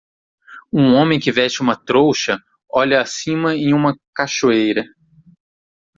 Um 0.73 0.95
homem 0.95 1.19
que 1.19 1.31
veste 1.31 1.61
uma 1.61 1.75
trouxa 1.75 2.39
olha 2.67 3.01
acima 3.01 3.53
em 3.55 3.71
uma 3.71 3.95
cachoeira. 4.15 4.83